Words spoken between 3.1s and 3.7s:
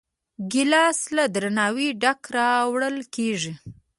کېږي.